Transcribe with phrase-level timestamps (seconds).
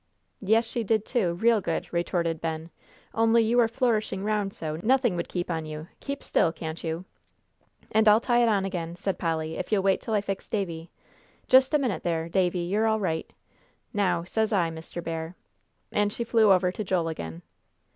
[0.41, 2.71] "Yes, she did, too, real good," retorted Ben,
[3.13, 5.89] "only you are flourishing round so, nothing would keep on you.
[5.99, 7.05] Keep still, can't you!"
[7.91, 10.89] "And I'll tie it on again," said Polly, "if you'll wait till I fix Davie
[11.47, 13.31] just a minute there, Davie, you're all right.
[13.93, 15.03] Now, says I, Mr.
[15.03, 15.35] Bear,"
[15.91, 17.43] and she flew over to Joel again.